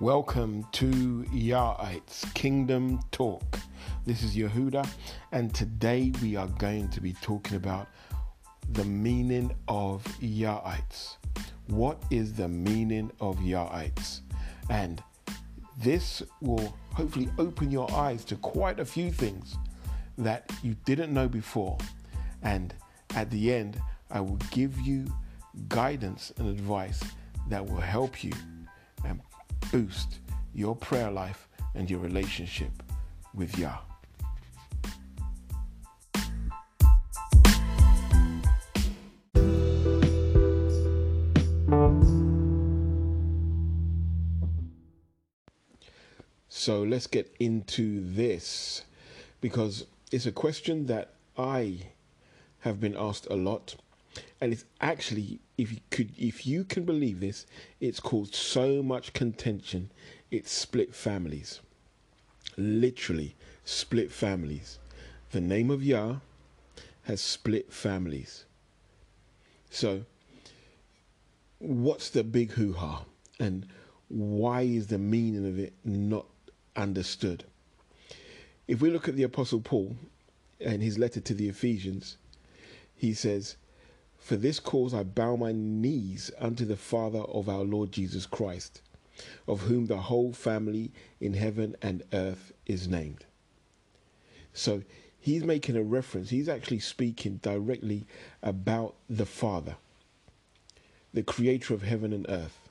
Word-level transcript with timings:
Welcome 0.00 0.66
to 0.72 1.26
Yahites 1.30 2.32
Kingdom 2.32 3.00
Talk. 3.12 3.58
This 4.06 4.22
is 4.22 4.34
Yehuda, 4.34 4.88
and 5.32 5.54
today 5.54 6.10
we 6.22 6.36
are 6.36 6.46
going 6.46 6.88
to 6.88 7.02
be 7.02 7.12
talking 7.20 7.58
about 7.58 7.86
the 8.72 8.86
meaning 8.86 9.54
of 9.68 10.02
Yahites. 10.22 11.16
What 11.66 12.02
is 12.10 12.32
the 12.32 12.48
meaning 12.48 13.10
of 13.20 13.36
Yahites? 13.40 14.22
And 14.70 15.04
this 15.76 16.22
will 16.40 16.74
hopefully 16.94 17.28
open 17.36 17.70
your 17.70 17.92
eyes 17.92 18.24
to 18.24 18.36
quite 18.36 18.80
a 18.80 18.86
few 18.86 19.12
things 19.12 19.58
that 20.16 20.50
you 20.62 20.76
didn't 20.86 21.12
know 21.12 21.28
before. 21.28 21.76
And 22.40 22.72
at 23.14 23.30
the 23.30 23.52
end, 23.52 23.78
I 24.10 24.22
will 24.22 24.38
give 24.50 24.80
you 24.80 25.04
guidance 25.68 26.32
and 26.38 26.48
advice 26.48 27.04
that 27.50 27.66
will 27.66 27.82
help 27.82 28.24
you 28.24 28.32
and 29.04 29.20
boost 29.70 30.18
your 30.54 30.74
prayer 30.74 31.10
life 31.10 31.48
and 31.74 31.88
your 31.90 32.00
relationship 32.00 32.70
with 33.34 33.56
Yah. 33.58 33.78
So 46.48 46.82
let's 46.82 47.06
get 47.06 47.34
into 47.40 48.00
this 48.14 48.82
because 49.40 49.86
it's 50.12 50.26
a 50.26 50.32
question 50.32 50.86
that 50.86 51.14
I 51.38 51.78
have 52.60 52.80
been 52.80 52.96
asked 52.98 53.26
a 53.30 53.34
lot 53.34 53.76
and 54.40 54.52
it's 54.52 54.64
actually 54.80 55.40
if 55.58 55.72
you 55.72 55.78
could 55.90 56.12
if 56.18 56.46
you 56.46 56.64
can 56.64 56.84
believe 56.84 57.20
this 57.20 57.46
it's 57.80 58.00
caused 58.00 58.34
so 58.34 58.82
much 58.82 59.12
contention. 59.12 59.90
It's 60.30 60.52
split 60.52 60.94
families. 60.94 61.60
Literally 62.56 63.34
split 63.64 64.12
families. 64.12 64.78
The 65.32 65.40
name 65.40 65.70
of 65.70 65.82
Yah 65.82 66.16
has 67.04 67.20
split 67.20 67.72
families. 67.72 68.44
So 69.70 70.04
what's 71.58 72.10
the 72.10 72.24
big 72.24 72.52
hoo-ha? 72.52 73.04
And 73.38 73.66
why 74.08 74.62
is 74.62 74.88
the 74.88 74.98
meaning 74.98 75.46
of 75.46 75.58
it 75.58 75.72
not 75.84 76.26
understood? 76.76 77.44
If 78.66 78.80
we 78.80 78.90
look 78.90 79.08
at 79.08 79.16
the 79.16 79.24
apostle 79.24 79.60
paul 79.60 79.96
and 80.60 80.82
his 80.82 80.98
letter 80.98 81.20
to 81.20 81.34
the 81.34 81.48
ephesians 81.48 82.16
he 83.00 83.14
says 83.14 83.56
for 84.20 84.36
this 84.36 84.60
cause 84.60 84.94
I 84.94 85.02
bow 85.02 85.34
my 85.34 85.50
knees 85.50 86.30
unto 86.38 86.64
the 86.64 86.76
Father 86.76 87.20
of 87.20 87.48
our 87.48 87.64
Lord 87.64 87.90
Jesus 87.90 88.26
Christ, 88.26 88.82
of 89.48 89.62
whom 89.62 89.86
the 89.86 89.96
whole 89.96 90.32
family 90.32 90.92
in 91.20 91.34
heaven 91.34 91.74
and 91.82 92.02
earth 92.12 92.52
is 92.66 92.86
named. 92.86 93.24
So 94.52 94.82
he's 95.18 95.42
making 95.42 95.76
a 95.76 95.82
reference, 95.82 96.30
he's 96.30 96.48
actually 96.48 96.80
speaking 96.80 97.40
directly 97.42 98.06
about 98.42 98.94
the 99.08 99.26
Father, 99.26 99.76
the 101.14 101.22
creator 101.22 101.72
of 101.72 101.82
heaven 101.82 102.12
and 102.12 102.26
earth. 102.28 102.68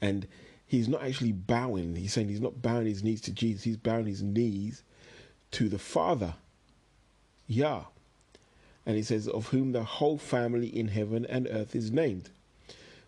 And 0.00 0.26
he's 0.66 0.88
not 0.88 1.04
actually 1.04 1.32
bowing, 1.32 1.94
he's 1.94 2.12
saying 2.12 2.28
he's 2.28 2.40
not 2.40 2.60
bowing 2.60 2.86
his 2.86 3.04
knees 3.04 3.20
to 3.22 3.32
Jesus, 3.32 3.62
he's 3.62 3.76
bowing 3.76 4.06
his 4.06 4.22
knees 4.22 4.82
to 5.52 5.68
the 5.68 5.78
Father, 5.78 6.34
Yah 7.46 7.84
and 8.88 8.96
he 8.96 9.02
says, 9.02 9.28
Of 9.28 9.48
whom 9.48 9.72
the 9.72 9.84
whole 9.84 10.16
family 10.16 10.66
in 10.66 10.88
heaven 10.88 11.26
and 11.26 11.46
earth 11.50 11.76
is 11.76 11.92
named. 11.92 12.30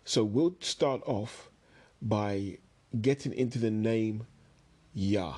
So 0.05 0.23
we'll 0.23 0.55
start 0.59 1.01
off 1.07 1.49
by 1.99 2.59
getting 3.01 3.33
into 3.33 3.57
the 3.57 3.71
name 3.71 4.27
Yah. 4.93 5.37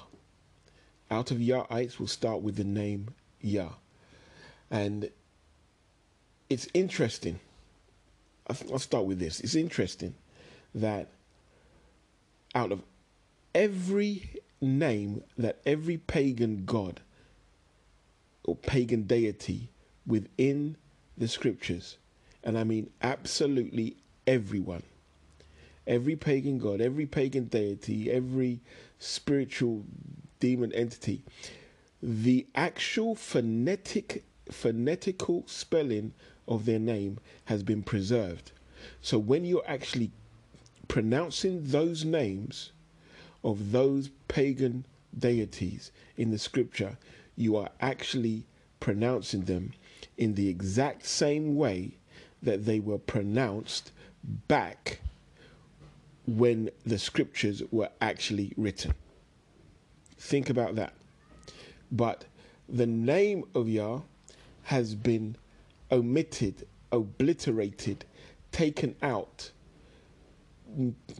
Out 1.09 1.31
of 1.31 1.37
Yahites, 1.37 1.97
we'll 1.97 2.07
start 2.09 2.41
with 2.41 2.57
the 2.57 2.65
name 2.65 3.11
Yah. 3.39 3.69
And 4.69 5.09
it's 6.49 6.67
interesting. 6.73 7.39
I'll 8.47 8.79
start 8.79 9.05
with 9.05 9.19
this. 9.19 9.39
It's 9.39 9.55
interesting 9.55 10.13
that 10.75 11.07
out 12.53 12.73
of 12.73 12.83
every 13.55 14.41
name 14.59 15.23
that 15.37 15.59
every 15.65 15.95
pagan 15.95 16.65
god 16.65 16.99
or 18.43 18.57
pagan 18.57 19.03
deity 19.03 19.69
within 20.05 20.75
the 21.17 21.27
scriptures, 21.27 21.97
and 22.43 22.57
I 22.57 22.63
mean 22.63 22.89
absolutely 23.01 23.97
everyone, 24.27 24.83
every 25.87 26.15
pagan 26.15 26.59
god, 26.59 26.81
every 26.81 27.05
pagan 27.05 27.45
deity, 27.45 28.11
every 28.11 28.59
spiritual 28.99 29.83
demon 30.39 30.73
entity, 30.73 31.23
the 32.01 32.45
actual 32.55 33.15
phonetic 33.15 34.23
phonetical 34.51 35.43
spelling 35.47 36.13
of 36.47 36.65
their 36.65 36.79
name 36.79 37.17
has 37.45 37.63
been 37.63 37.81
preserved. 37.81 38.51
So 39.01 39.17
when 39.17 39.45
you're 39.45 39.63
actually 39.65 40.11
pronouncing 40.89 41.63
those 41.63 42.03
names 42.03 42.71
of 43.43 43.71
those 43.71 44.09
pagan 44.27 44.85
deities 45.17 45.91
in 46.17 46.31
the 46.31 46.37
scripture, 46.37 46.97
you 47.35 47.55
are 47.55 47.69
actually 47.79 48.45
pronouncing 48.79 49.45
them 49.45 49.71
in 50.17 50.35
the 50.35 50.47
exact 50.49 51.05
same 51.05 51.55
way 51.55 51.97
that 52.41 52.65
they 52.65 52.79
were 52.79 52.97
pronounced 52.97 53.91
back 54.47 54.99
when 56.25 56.69
the 56.85 56.97
scriptures 56.97 57.63
were 57.71 57.89
actually 58.01 58.53
written. 58.57 58.93
Think 60.17 60.49
about 60.49 60.75
that. 60.75 60.93
But 61.91 62.25
the 62.69 62.85
name 62.85 63.43
of 63.53 63.67
Yah 63.67 63.99
has 64.63 64.95
been 64.95 65.35
omitted, 65.91 66.65
obliterated, 66.91 68.05
taken 68.51 68.95
out. 69.01 69.51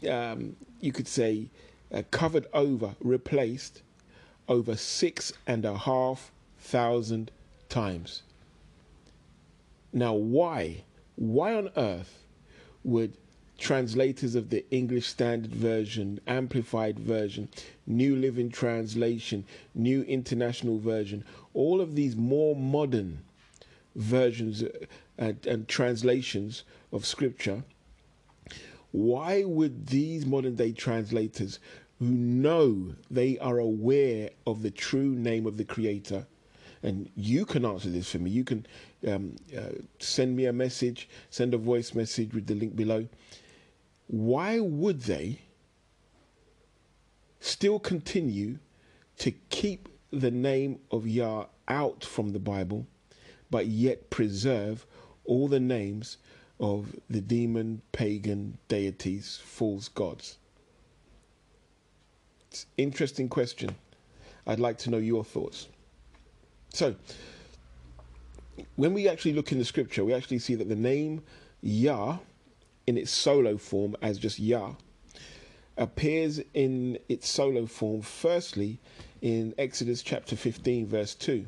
Um, 0.08 0.56
you 0.80 0.92
could 0.92 1.06
say 1.06 1.50
uh, 1.92 2.02
covered 2.10 2.46
over, 2.52 2.94
replaced 3.00 3.82
over 4.48 4.76
six 4.76 5.32
and 5.46 5.64
a 5.64 5.76
half 5.76 6.32
thousand 6.58 7.30
times. 7.68 8.22
Now, 9.94 10.12
why? 10.12 10.82
Why 11.14 11.54
on 11.54 11.70
earth 11.76 12.24
would 12.82 13.16
translators 13.56 14.34
of 14.34 14.50
the 14.50 14.68
English 14.72 15.06
Standard 15.06 15.54
Version, 15.54 16.18
Amplified 16.26 16.98
Version, 16.98 17.48
New 17.86 18.16
Living 18.16 18.50
Translation, 18.50 19.44
New 19.72 20.02
International 20.02 20.78
Version, 20.78 21.24
all 21.54 21.80
of 21.80 21.94
these 21.94 22.16
more 22.16 22.56
modern 22.56 23.22
versions 23.94 24.64
uh, 24.64 24.68
and, 25.16 25.46
and 25.46 25.68
translations 25.68 26.64
of 26.92 27.06
Scripture, 27.06 27.62
why 28.90 29.44
would 29.44 29.86
these 29.86 30.26
modern 30.26 30.56
day 30.56 30.72
translators 30.72 31.60
who 32.00 32.06
know 32.06 32.96
they 33.08 33.38
are 33.38 33.58
aware 33.58 34.30
of 34.44 34.62
the 34.62 34.70
true 34.72 35.14
name 35.14 35.46
of 35.46 35.56
the 35.56 35.64
Creator 35.64 36.26
and 36.84 37.10
you 37.16 37.46
can 37.46 37.64
answer 37.64 37.88
this 37.88 38.12
for 38.12 38.18
me. 38.18 38.30
You 38.30 38.44
can 38.44 38.66
um, 39.08 39.36
uh, 39.56 39.80
send 39.98 40.36
me 40.36 40.44
a 40.44 40.52
message, 40.52 41.08
send 41.30 41.54
a 41.54 41.58
voice 41.58 41.94
message 41.94 42.34
with 42.34 42.46
the 42.46 42.54
link 42.54 42.76
below. 42.76 43.08
Why 44.06 44.60
would 44.60 45.00
they 45.00 45.40
still 47.40 47.78
continue 47.78 48.58
to 49.18 49.30
keep 49.48 49.88
the 50.12 50.30
name 50.30 50.78
of 50.90 51.06
Yah 51.08 51.46
out 51.68 52.04
from 52.04 52.32
the 52.32 52.38
Bible, 52.38 52.86
but 53.50 53.66
yet 53.66 54.10
preserve 54.10 54.84
all 55.24 55.48
the 55.48 55.60
names 55.60 56.18
of 56.60 56.94
the 57.08 57.22
demon, 57.22 57.80
pagan 57.92 58.58
deities, 58.68 59.40
false 59.42 59.88
gods? 59.88 60.36
It's 62.50 62.66
interesting 62.76 63.30
question. 63.30 63.74
I'd 64.46 64.60
like 64.60 64.76
to 64.78 64.90
know 64.90 64.98
your 64.98 65.24
thoughts. 65.24 65.68
So, 66.74 66.96
when 68.74 68.94
we 68.94 69.08
actually 69.08 69.34
look 69.34 69.52
in 69.52 69.58
the 69.58 69.64
scripture, 69.64 70.04
we 70.04 70.12
actually 70.12 70.40
see 70.40 70.56
that 70.56 70.68
the 70.68 70.74
name 70.74 71.22
Yah, 71.60 72.18
in 72.88 72.98
its 72.98 73.12
solo 73.12 73.56
form 73.56 73.94
as 74.02 74.18
just 74.18 74.40
Yah, 74.40 74.72
appears 75.76 76.40
in 76.52 76.98
its 77.08 77.28
solo 77.28 77.66
form 77.66 78.02
firstly 78.02 78.80
in 79.22 79.54
Exodus 79.56 80.02
chapter 80.02 80.34
15, 80.34 80.88
verse 80.88 81.14
2. 81.14 81.46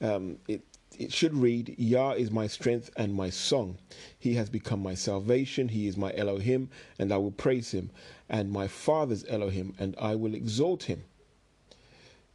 Um, 0.00 0.38
it 0.46 0.62
it 0.96 1.12
should 1.12 1.34
read, 1.34 1.74
Yah 1.78 2.12
is 2.12 2.30
my 2.30 2.46
strength 2.46 2.90
and 2.96 3.14
my 3.14 3.30
song. 3.30 3.78
He 4.18 4.34
has 4.34 4.48
become 4.48 4.80
my 4.80 4.94
salvation. 4.94 5.68
He 5.68 5.88
is 5.88 5.96
my 5.96 6.14
Elohim, 6.14 6.68
and 6.98 7.12
I 7.12 7.16
will 7.16 7.30
praise 7.32 7.72
him, 7.72 7.90
and 8.28 8.52
my 8.52 8.68
father's 8.68 9.24
Elohim, 9.28 9.74
and 9.78 9.96
I 9.98 10.14
will 10.14 10.34
exalt 10.34 10.84
him. 10.84 11.04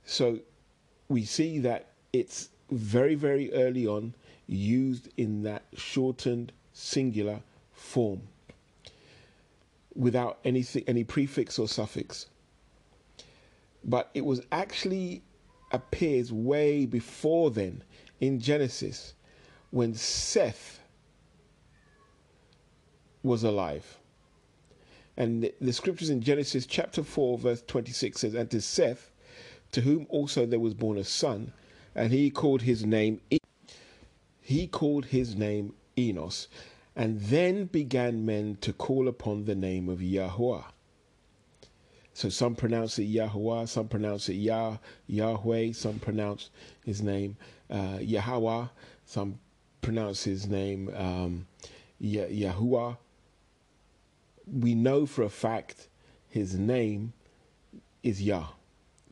So 0.03 0.39
we 1.09 1.23
see 1.23 1.59
that 1.59 1.89
it's 2.13 2.49
very, 2.71 3.15
very 3.15 3.53
early 3.53 3.85
on 3.87 4.13
used 4.47 5.09
in 5.17 5.43
that 5.43 5.63
shortened 5.75 6.51
singular 6.73 7.41
form. 7.71 8.21
without 9.95 10.39
anything, 10.43 10.83
any 10.87 11.03
prefix 11.03 11.57
or 11.57 11.67
suffix. 11.67 12.27
But 13.83 14.09
it 14.13 14.25
was 14.25 14.41
actually 14.51 15.23
appears 15.71 16.31
way 16.31 16.85
before 16.85 17.49
then 17.51 17.83
in 18.19 18.39
Genesis 18.39 19.13
when 19.71 19.93
Seth 19.93 20.81
was 23.23 23.43
alive. 23.43 23.97
And 25.17 25.49
the 25.61 25.73
scriptures 25.73 26.09
in 26.09 26.21
Genesis 26.21 26.65
chapter 26.65 27.01
4, 27.03 27.37
verse 27.37 27.63
26 27.65 28.19
says, 28.19 28.33
And 28.33 28.51
to 28.51 28.59
Seth, 28.59 29.11
to 29.75 29.81
whom 29.81 30.07
also 30.09 30.45
there 30.45 30.57
was 30.57 30.73
born 30.73 30.97
a 30.97 31.03
son, 31.03 31.51
and 31.93 32.13
he 32.13 32.29
called 32.29 32.61
his 32.61 32.85
name 32.85 33.19
he 34.41 34.67
called 34.67 35.07
his 35.07 35.35
name 35.35 35.73
Enos, 35.97 36.47
and 36.95 37.19
then 37.19 37.65
began 37.65 38.25
men 38.25 38.57
to 38.61 38.71
call 38.71 39.09
upon 39.09 39.43
the 39.43 39.53
name 39.53 39.89
of 39.89 40.01
Yahweh. 40.01 40.61
So 42.13 42.29
some 42.29 42.55
pronounce 42.55 42.97
it 42.99 43.03
Yahweh, 43.03 43.65
some 43.65 43.89
pronounce 43.89 44.29
it 44.29 44.35
Yah, 44.35 44.77
Yahweh, 45.07 45.73
some 45.73 45.99
pronounce 45.99 46.51
his 46.85 47.01
name 47.01 47.35
uh, 47.69 47.97
Yahweh, 47.99 48.67
some 49.05 49.39
pronounce 49.81 50.23
his 50.23 50.47
name 50.47 50.89
um, 50.95 51.47
Yahuwah. 52.01 52.95
We 54.47 54.73
know 54.73 55.05
for 55.05 55.23
a 55.23 55.29
fact 55.29 55.89
his 56.29 56.55
name 56.55 57.11
is 58.03 58.21
Yah. 58.21 58.47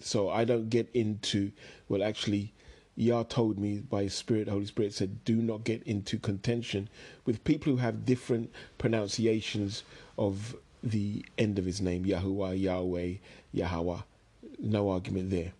So 0.03 0.29
I 0.29 0.43
don't 0.43 0.69
get 0.69 0.89
into, 0.93 1.51
well, 1.87 2.03
actually, 2.03 2.53
Yah 2.95 3.23
told 3.23 3.57
me 3.57 3.79
by 3.79 4.03
His 4.03 4.13
Spirit, 4.13 4.47
Holy 4.47 4.65
Spirit 4.65 4.93
said, 4.93 5.23
do 5.25 5.37
not 5.37 5.63
get 5.63 5.81
into 5.83 6.19
contention 6.19 6.89
with 7.25 7.43
people 7.43 7.73
who 7.73 7.77
have 7.77 8.05
different 8.05 8.51
pronunciations 8.77 9.83
of 10.17 10.55
the 10.83 11.25
end 11.37 11.57
of 11.57 11.65
His 11.65 11.81
name, 11.81 12.05
Yahuwah, 12.05 12.59
Yahweh, 12.59 13.13
Yahweh. 13.51 14.01
No 14.59 14.89
argument 14.89 15.29
there. 15.31 15.53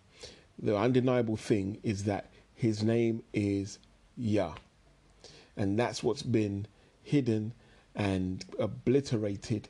The 0.58 0.76
undeniable 0.76 1.36
thing 1.36 1.78
is 1.82 2.04
that 2.04 2.30
His 2.54 2.82
name 2.82 3.22
is 3.32 3.78
Yah. 4.16 4.54
And 5.56 5.78
that's 5.78 6.02
what's 6.02 6.22
been 6.22 6.66
hidden 7.02 7.52
and 7.94 8.44
obliterated 8.58 9.68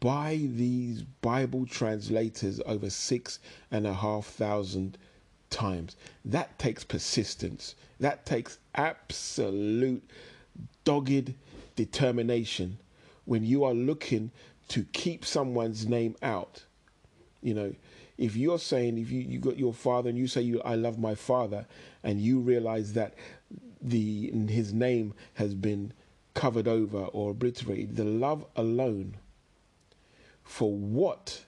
by 0.00 0.36
these 0.36 1.02
Bible 1.02 1.66
translators 1.66 2.60
over 2.64 2.90
six 2.90 3.40
and 3.70 3.86
a 3.86 3.94
half 3.94 4.26
thousand 4.26 4.98
times. 5.50 5.96
That 6.24 6.58
takes 6.58 6.84
persistence. 6.84 7.74
That 8.00 8.24
takes 8.24 8.58
absolute 8.74 10.02
dogged 10.84 11.34
determination 11.76 12.78
when 13.24 13.44
you 13.44 13.64
are 13.64 13.74
looking 13.74 14.30
to 14.68 14.84
keep 14.92 15.24
someone's 15.24 15.86
name 15.86 16.16
out. 16.22 16.64
You 17.42 17.54
know, 17.54 17.74
if 18.16 18.36
you're 18.36 18.58
saying 18.58 18.98
if 18.98 19.10
you, 19.10 19.20
you 19.20 19.38
got 19.38 19.58
your 19.58 19.72
father 19.72 20.08
and 20.08 20.18
you 20.18 20.26
say 20.26 20.42
you 20.42 20.62
I 20.62 20.76
love 20.76 20.98
my 20.98 21.14
father 21.14 21.66
and 22.02 22.20
you 22.20 22.38
realize 22.38 22.92
that 22.92 23.14
the 23.82 24.30
his 24.48 24.72
name 24.72 25.14
has 25.34 25.54
been 25.54 25.92
covered 26.32 26.68
over 26.68 27.04
or 27.06 27.30
obliterated, 27.30 27.96
the 27.96 28.04
love 28.04 28.44
alone 28.56 29.16
for 30.44 30.72
what 30.72 31.44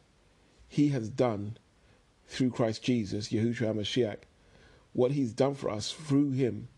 he 0.68 0.88
has 0.88 1.08
done 1.08 1.56
through 2.26 2.50
Christ 2.50 2.82
Jesus, 2.82 3.28
Yahushua 3.28 3.74
HaMashiach, 3.74 4.18
what 4.92 5.12
he's 5.12 5.32
done 5.32 5.54
for 5.54 5.70
us 5.70 5.92
through 5.92 6.32
him, 6.32 6.68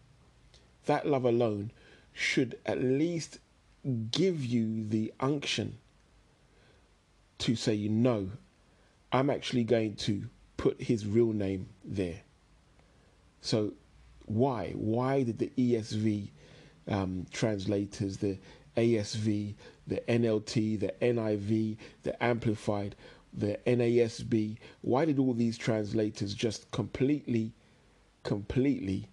that 0.86 1.06
love 1.06 1.24
alone 1.24 1.70
should 2.12 2.58
at 2.66 2.82
least 2.82 3.38
give 4.10 4.44
you 4.44 4.86
the 4.88 5.12
unction 5.20 5.78
to 7.38 7.54
say, 7.54 7.74
you 7.74 7.88
know, 7.88 8.30
I'm 9.12 9.30
actually 9.30 9.64
going 9.64 9.94
to 9.96 10.28
put 10.56 10.82
his 10.82 11.06
real 11.06 11.32
name 11.32 11.68
there. 11.84 12.20
So, 13.40 13.72
why? 14.26 14.72
Why 14.74 15.22
did 15.22 15.38
the 15.38 15.52
ESV 15.56 16.30
um, 16.88 17.26
translators, 17.32 18.18
the 18.18 18.38
ASV, 18.76 19.54
the 19.88 20.02
NLT, 20.08 20.78
the 20.78 20.94
NIV, 21.02 21.76
the 22.02 22.22
Amplified, 22.22 22.94
the 23.32 23.58
NASB. 23.66 24.58
Why 24.82 25.04
did 25.04 25.18
all 25.18 25.34
these 25.34 25.58
translators 25.58 26.34
just 26.34 26.70
completely, 26.70 27.52
completely 28.22 29.08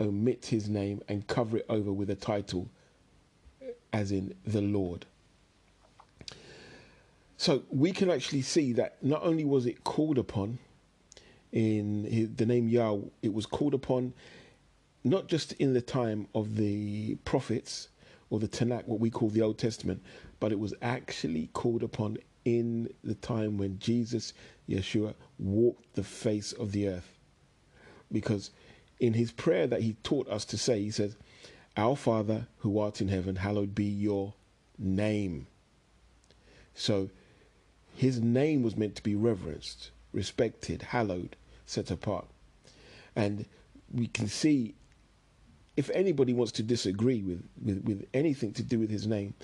omit 0.00 0.46
his 0.46 0.68
name 0.68 1.02
and 1.08 1.26
cover 1.26 1.58
it 1.58 1.66
over 1.68 1.92
with 1.92 2.10
a 2.10 2.14
title, 2.14 2.68
as 3.92 4.12
in 4.12 4.34
the 4.46 4.60
Lord? 4.60 5.06
So 7.36 7.62
we 7.70 7.92
can 7.92 8.10
actually 8.10 8.42
see 8.42 8.72
that 8.74 8.96
not 9.02 9.22
only 9.22 9.44
was 9.44 9.66
it 9.66 9.84
called 9.84 10.18
upon 10.18 10.58
in 11.52 12.34
the 12.36 12.46
name 12.46 12.68
Yah, 12.68 12.96
it 13.22 13.32
was 13.32 13.46
called 13.46 13.74
upon 13.74 14.12
not 15.04 15.28
just 15.28 15.52
in 15.54 15.74
the 15.74 15.82
time 15.82 16.26
of 16.34 16.56
the 16.56 17.16
prophets 17.24 17.88
or 18.30 18.38
the 18.38 18.48
Tanakh, 18.48 18.86
what 18.86 19.00
we 19.00 19.10
call 19.10 19.28
the 19.28 19.42
Old 19.42 19.58
Testament, 19.58 20.02
but 20.40 20.52
it 20.52 20.58
was 20.58 20.74
actually 20.82 21.48
called 21.52 21.82
upon 21.82 22.18
in 22.44 22.92
the 23.02 23.14
time 23.14 23.56
when 23.56 23.78
Jesus, 23.78 24.32
Yeshua, 24.68 25.14
walked 25.38 25.94
the 25.94 26.04
face 26.04 26.52
of 26.52 26.72
the 26.72 26.88
earth. 26.88 27.18
Because 28.12 28.50
in 29.00 29.14
his 29.14 29.32
prayer 29.32 29.66
that 29.66 29.82
he 29.82 29.94
taught 30.02 30.28
us 30.28 30.44
to 30.46 30.58
say, 30.58 30.80
he 30.80 30.90
says, 30.90 31.16
Our 31.76 31.96
Father 31.96 32.48
who 32.58 32.78
art 32.78 33.00
in 33.00 33.08
heaven, 33.08 33.36
hallowed 33.36 33.74
be 33.74 33.84
your 33.84 34.34
name. 34.78 35.46
So 36.74 37.10
his 37.94 38.20
name 38.20 38.62
was 38.62 38.76
meant 38.76 38.96
to 38.96 39.02
be 39.02 39.14
reverenced, 39.14 39.90
respected, 40.12 40.82
hallowed, 40.82 41.36
set 41.66 41.90
apart. 41.90 42.26
And 43.16 43.46
we 43.92 44.08
can 44.08 44.28
see 44.28 44.74
if 45.76 45.90
anybody 45.90 46.32
wants 46.32 46.52
to 46.52 46.62
disagree 46.62 47.22
with, 47.22 47.42
with, 47.64 47.84
with 47.84 48.06
anything 48.14 48.52
to 48.52 48.62
do 48.62 48.78
with 48.78 48.90
his 48.90 49.06
name, 49.06 49.34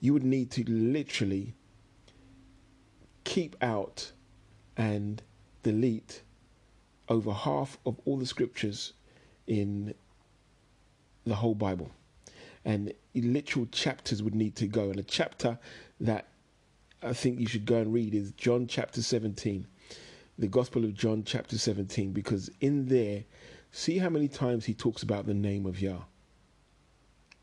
you 0.00 0.12
would 0.12 0.24
need 0.24 0.50
to 0.52 0.64
literally 0.68 1.54
keep 3.24 3.56
out 3.62 4.12
and 4.76 5.22
delete 5.62 6.22
over 7.08 7.32
half 7.32 7.78
of 7.84 7.98
all 8.04 8.16
the 8.16 8.26
scriptures 8.26 8.92
in 9.46 9.94
the 11.26 11.34
whole 11.34 11.54
Bible. 11.54 11.90
And 12.64 12.92
literal 13.14 13.66
chapters 13.66 14.22
would 14.22 14.34
need 14.34 14.56
to 14.56 14.66
go. 14.66 14.90
And 14.90 14.98
a 14.98 15.02
chapter 15.02 15.58
that 16.00 16.28
I 17.02 17.12
think 17.12 17.40
you 17.40 17.46
should 17.46 17.64
go 17.64 17.76
and 17.76 17.92
read 17.92 18.14
is 18.14 18.32
John 18.32 18.66
chapter 18.66 19.02
17, 19.02 19.66
the 20.38 20.46
Gospel 20.46 20.84
of 20.84 20.94
John 20.94 21.24
chapter 21.24 21.58
17, 21.58 22.12
because 22.12 22.50
in 22.60 22.86
there 22.86 23.24
See 23.72 23.98
how 23.98 24.08
many 24.08 24.28
times 24.28 24.64
he 24.64 24.74
talks 24.74 25.02
about 25.02 25.26
the 25.26 25.34
name 25.34 25.66
of 25.66 25.80
Yah. 25.80 26.02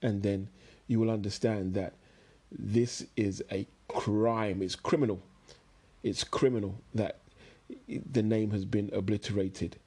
And 0.01 0.23
then 0.23 0.49
you 0.87 0.99
will 0.99 1.09
understand 1.09 1.73
that 1.75 1.93
this 2.51 3.05
is 3.15 3.43
a 3.51 3.65
crime. 3.87 4.61
It's 4.61 4.75
criminal. 4.75 5.21
It's 6.03 6.23
criminal 6.23 6.75
that 6.93 7.19
the 7.87 8.23
name 8.23 8.51
has 8.51 8.65
been 8.65 8.89
obliterated. 8.93 9.77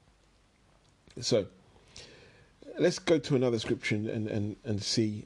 So 1.19 1.47
let's 2.79 2.99
go 2.99 3.17
to 3.19 3.35
another 3.35 3.59
scripture 3.59 3.95
and, 3.95 4.27
and, 4.27 4.55
and 4.63 4.81
see 4.81 5.25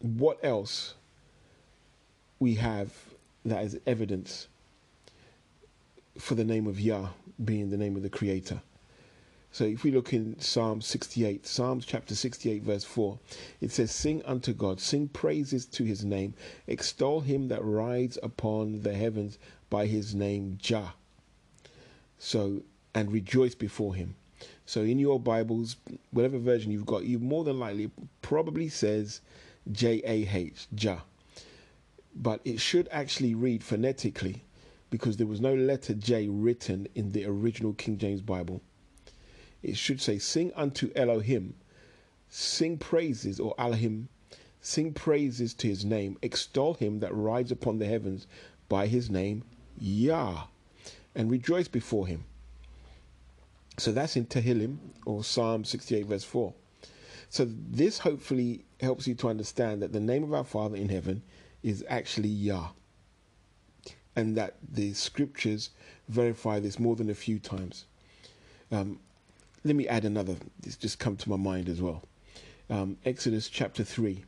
what 0.00 0.38
else 0.44 0.94
we 2.38 2.54
have 2.54 2.92
that 3.44 3.64
is 3.64 3.78
evidence 3.86 4.48
for 6.18 6.34
the 6.34 6.44
name 6.44 6.66
of 6.66 6.78
Yah 6.80 7.08
being 7.42 7.70
the 7.70 7.76
name 7.76 7.96
of 7.96 8.02
the 8.02 8.10
Creator. 8.10 8.60
So 9.54 9.62
if 9.62 9.84
we 9.84 9.92
look 9.92 10.12
in 10.12 10.40
Psalm 10.40 10.80
68, 10.80 11.46
Psalms 11.46 11.86
chapter 11.86 12.16
68, 12.16 12.64
verse 12.64 12.82
4, 12.82 13.20
it 13.60 13.70
says, 13.70 13.92
Sing 13.92 14.20
unto 14.24 14.52
God, 14.52 14.80
sing 14.80 15.06
praises 15.06 15.64
to 15.66 15.84
his 15.84 16.04
name, 16.04 16.34
extol 16.66 17.20
him 17.20 17.46
that 17.46 17.64
rides 17.64 18.18
upon 18.20 18.82
the 18.82 18.94
heavens 18.94 19.38
by 19.70 19.86
his 19.86 20.12
name, 20.12 20.58
Jah. 20.60 20.94
So, 22.18 22.62
and 22.96 23.12
rejoice 23.12 23.54
before 23.54 23.94
him. 23.94 24.16
So 24.66 24.80
in 24.80 24.98
your 24.98 25.20
Bibles, 25.20 25.76
whatever 26.10 26.38
version 26.38 26.72
you've 26.72 26.84
got, 26.84 27.04
you 27.04 27.20
more 27.20 27.44
than 27.44 27.60
likely 27.60 27.92
probably 28.22 28.68
says 28.68 29.20
J 29.70 30.02
A 30.04 30.36
H, 30.36 30.66
Jah. 30.74 31.04
But 32.12 32.40
it 32.44 32.58
should 32.58 32.88
actually 32.90 33.36
read 33.36 33.62
phonetically 33.62 34.42
because 34.90 35.16
there 35.16 35.28
was 35.28 35.40
no 35.40 35.54
letter 35.54 35.94
J 35.94 36.26
written 36.28 36.88
in 36.96 37.12
the 37.12 37.24
original 37.24 37.72
King 37.74 37.98
James 37.98 38.20
Bible 38.20 38.60
it 39.64 39.76
should 39.76 40.00
say, 40.00 40.18
Sing 40.18 40.52
unto 40.54 40.92
Elohim, 40.94 41.54
sing 42.28 42.76
praises, 42.76 43.40
or 43.40 43.54
Elohim, 43.58 44.08
sing 44.60 44.92
praises 44.92 45.54
to 45.54 45.68
his 45.68 45.84
name, 45.84 46.18
extol 46.22 46.74
him 46.74 47.00
that 47.00 47.14
rides 47.14 47.50
upon 47.50 47.78
the 47.78 47.86
heavens 47.86 48.26
by 48.68 48.86
his 48.86 49.10
name, 49.10 49.42
Yah, 49.78 50.44
and 51.14 51.30
rejoice 51.30 51.68
before 51.68 52.06
him. 52.06 52.24
So 53.78 53.90
that's 53.90 54.16
in 54.16 54.26
Tehillim, 54.26 54.78
or 55.06 55.24
Psalm 55.24 55.64
68, 55.64 56.06
verse 56.06 56.24
4. 56.24 56.52
So 57.30 57.48
this 57.48 57.98
hopefully 57.98 58.64
helps 58.80 59.08
you 59.08 59.14
to 59.16 59.28
understand 59.28 59.82
that 59.82 59.92
the 59.92 60.00
name 60.00 60.22
of 60.22 60.34
our 60.34 60.44
Father 60.44 60.76
in 60.76 60.90
heaven 60.90 61.22
is 61.62 61.84
actually 61.88 62.28
Yah. 62.28 62.68
And 64.14 64.36
that 64.36 64.54
the 64.62 64.92
scriptures 64.92 65.70
verify 66.08 66.60
this 66.60 66.78
more 66.78 66.94
than 66.94 67.10
a 67.10 67.14
few 67.14 67.40
times. 67.40 67.86
Um, 68.70 69.00
let 69.64 69.76
me 69.76 69.88
add 69.88 70.04
another, 70.04 70.36
this 70.60 70.76
just 70.76 70.98
come 70.98 71.16
to 71.16 71.30
my 71.30 71.36
mind 71.36 71.68
as 71.68 71.80
well. 71.80 72.02
Um, 72.68 72.98
Exodus 73.04 73.48
chapter 73.48 73.82
3, 73.82 74.22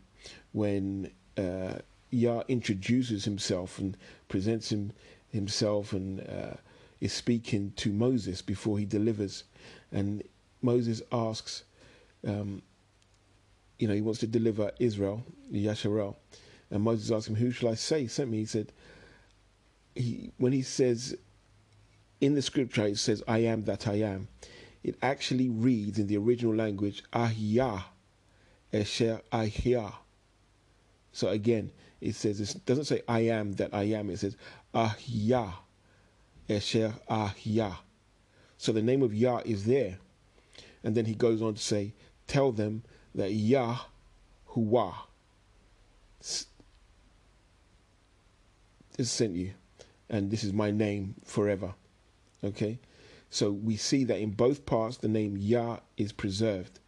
when 0.52 1.10
uh, 1.36 1.74
Yah 2.10 2.42
introduces 2.48 3.24
himself 3.24 3.78
and 3.78 3.96
presents 4.28 4.72
him 4.72 4.92
himself 5.30 5.92
and 5.92 6.20
uh, 6.20 6.54
is 7.00 7.12
speaking 7.12 7.72
to 7.76 7.92
Moses 7.92 8.40
before 8.40 8.78
he 8.78 8.86
delivers. 8.86 9.44
And 9.92 10.22
Moses 10.62 11.02
asks, 11.12 11.64
um, 12.26 12.62
you 13.78 13.86
know, 13.86 13.94
he 13.94 14.00
wants 14.00 14.20
to 14.20 14.26
deliver 14.26 14.70
Israel, 14.78 15.22
Yasharel. 15.52 16.16
And 16.70 16.82
Moses 16.82 17.10
asks 17.10 17.28
him, 17.28 17.36
Who 17.36 17.50
shall 17.50 17.68
I 17.68 17.74
say 17.74 18.06
sent 18.06 18.30
me? 18.30 18.38
He 18.38 18.46
said, 18.46 18.72
he, 19.94 20.30
when 20.38 20.52
he 20.52 20.62
says 20.62 21.16
in 22.20 22.34
the 22.34 22.42
scripture, 22.42 22.86
it 22.86 22.98
says, 22.98 23.22
I 23.28 23.38
am 23.38 23.64
that 23.64 23.86
I 23.86 23.94
am. 23.94 24.28
It 24.86 24.94
actually 25.02 25.48
reads 25.48 25.98
in 25.98 26.06
the 26.06 26.16
original 26.16 26.54
language, 26.54 27.02
Ahya, 27.12 27.82
Esher 28.72 29.20
Ahya. 29.32 29.92
So 31.10 31.26
again, 31.26 31.72
it 32.00 32.14
says, 32.14 32.38
it 32.38 32.64
doesn't 32.64 32.84
say 32.84 33.02
I 33.08 33.22
am 33.22 33.54
that 33.54 33.74
I 33.74 33.82
am. 33.82 34.10
It 34.10 34.20
says 34.20 34.36
Ahya, 34.72 35.54
Esher 36.48 36.94
Ahya. 37.10 37.78
So 38.58 38.70
the 38.70 38.80
name 38.80 39.02
of 39.02 39.12
Yah 39.12 39.40
is 39.44 39.64
there. 39.64 39.98
And 40.84 40.94
then 40.94 41.06
he 41.06 41.16
goes 41.16 41.42
on 41.42 41.54
to 41.54 41.60
say, 41.60 41.92
Tell 42.28 42.52
them 42.52 42.84
that 43.12 43.32
Yah 43.32 43.78
Huwa 44.52 44.94
has 46.20 46.46
sent 49.10 49.34
you. 49.34 49.50
And 50.08 50.30
this 50.30 50.44
is 50.44 50.52
my 50.52 50.70
name 50.70 51.16
forever. 51.24 51.74
Okay? 52.44 52.78
So 53.30 53.50
we 53.50 53.76
see 53.76 54.04
that 54.04 54.18
in 54.18 54.30
both 54.30 54.66
parts 54.66 54.96
the 54.98 55.08
name 55.08 55.36
Yah 55.36 55.78
is 55.96 56.12
preserved. 56.12 56.80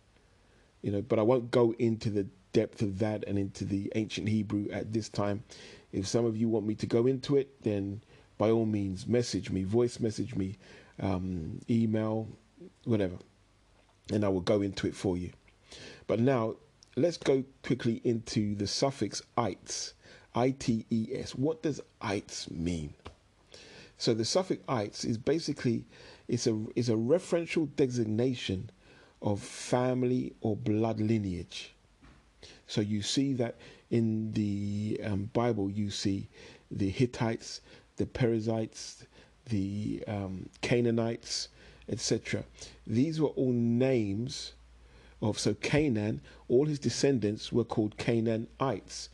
You 0.82 0.92
know, 0.92 1.02
but 1.02 1.18
I 1.18 1.22
won't 1.22 1.50
go 1.50 1.74
into 1.78 2.10
the 2.10 2.26
depth 2.52 2.82
of 2.82 2.98
that 3.00 3.24
and 3.26 3.38
into 3.38 3.64
the 3.64 3.92
ancient 3.94 4.28
Hebrew 4.28 4.68
at 4.70 4.92
this 4.92 5.08
time. 5.08 5.42
If 5.92 6.06
some 6.06 6.24
of 6.24 6.36
you 6.36 6.48
want 6.48 6.66
me 6.66 6.74
to 6.76 6.86
go 6.86 7.06
into 7.06 7.36
it, 7.36 7.62
then 7.62 8.02
by 8.38 8.50
all 8.50 8.66
means, 8.66 9.06
message 9.06 9.50
me, 9.50 9.64
voice 9.64 9.98
message 9.98 10.36
me, 10.36 10.56
um, 11.00 11.60
email, 11.68 12.28
whatever, 12.84 13.16
and 14.12 14.24
I 14.24 14.28
will 14.28 14.40
go 14.40 14.62
into 14.62 14.86
it 14.86 14.94
for 14.94 15.16
you. 15.16 15.32
But 16.06 16.20
now, 16.20 16.54
let's 16.96 17.16
go 17.16 17.44
quickly 17.62 18.00
into 18.04 18.54
the 18.54 18.66
suffix 18.66 19.22
ites, 19.36 19.94
I 20.34 20.50
T 20.50 20.86
E 20.90 21.08
S. 21.14 21.34
What 21.34 21.62
does 21.62 21.80
ites 22.00 22.50
mean? 22.50 22.94
So 23.98 24.14
the 24.14 24.24
suffix 24.24 24.62
ites 24.68 25.04
is 25.04 25.18
basically 25.18 25.84
it's 26.28 26.46
a 26.46 26.56
is 26.76 26.88
a 26.88 26.94
referential 26.94 27.68
designation 27.74 28.70
of 29.20 29.40
family 29.40 30.34
or 30.40 30.56
blood 30.56 31.00
lineage. 31.00 31.74
So 32.68 32.80
you 32.80 33.02
see 33.02 33.32
that 33.34 33.56
in 33.90 34.32
the 34.32 35.00
um, 35.04 35.30
Bible, 35.32 35.68
you 35.68 35.90
see 35.90 36.28
the 36.70 36.88
Hittites, 36.88 37.60
the 37.96 38.06
Perizzites, 38.06 39.04
the 39.46 40.04
um, 40.06 40.48
Canaanites, 40.60 41.48
etc. 41.88 42.44
These 42.86 43.20
were 43.20 43.28
all 43.28 43.52
names 43.52 44.52
of 45.20 45.40
so 45.40 45.54
Canaan. 45.54 46.20
All 46.48 46.66
his 46.66 46.78
descendants 46.78 47.52
were 47.52 47.64
called 47.64 47.96
Canaanites. 47.96 49.08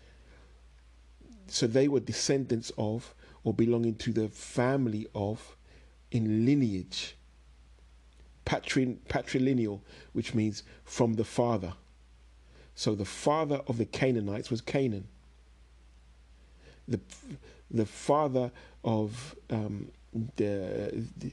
So 1.46 1.66
they 1.66 1.88
were 1.88 2.00
descendants 2.00 2.70
of 2.76 3.14
or 3.44 3.52
belonging 3.54 3.94
to 3.96 4.12
the 4.12 4.28
family 4.28 5.06
of 5.14 5.56
in 6.10 6.46
lineage. 6.46 7.16
Patri- 8.44 8.98
patrilineal, 9.08 9.80
which 10.12 10.34
means 10.34 10.62
from 10.84 11.14
the 11.14 11.24
father. 11.24 11.74
So 12.74 12.94
the 12.94 13.04
father 13.04 13.60
of 13.68 13.78
the 13.78 13.84
Canaanites 13.84 14.50
was 14.50 14.60
Canaan. 14.60 15.06
The 16.88 17.00
the 17.70 17.86
father 17.86 18.50
of 18.84 19.34
um, 19.50 19.90
the, 20.36 21.06
the 21.16 21.32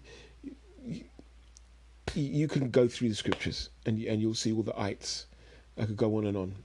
you 2.15 2.47
can 2.47 2.69
go 2.69 2.87
through 2.87 3.09
the 3.09 3.15
scriptures 3.15 3.69
and 3.85 3.99
and 4.03 4.21
you'll 4.21 4.33
see 4.33 4.53
all 4.53 4.63
the 4.63 4.79
ites. 4.79 5.25
I 5.77 5.85
could 5.85 5.97
go 5.97 6.17
on 6.17 6.25
and 6.25 6.37
on, 6.37 6.55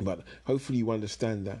but 0.00 0.22
hopefully 0.44 0.78
you 0.78 0.90
understand 0.90 1.46
that. 1.46 1.58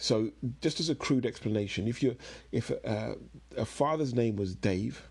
So, 0.00 0.30
just 0.62 0.80
as 0.80 0.88
a 0.88 0.94
crude 0.94 1.26
explanation, 1.26 1.86
if 1.86 2.02
you 2.02 2.16
if 2.52 2.72
uh, 2.86 3.16
a 3.54 3.66
father's 3.66 4.14
name 4.14 4.34
was 4.34 4.54
Dave, 4.54 5.06